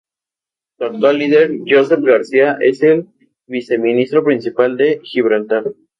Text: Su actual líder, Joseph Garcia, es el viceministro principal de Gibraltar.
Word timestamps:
Su 0.79 0.85
actual 0.85 1.19
líder, 1.19 1.59
Joseph 1.67 2.01
Garcia, 2.01 2.57
es 2.59 2.81
el 2.81 3.05
viceministro 3.45 4.23
principal 4.23 4.75
de 4.75 4.99
Gibraltar. 5.03 5.73